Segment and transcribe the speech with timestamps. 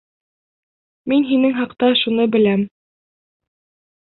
[1.13, 2.67] Мин һинең хаҡта шуны беләм.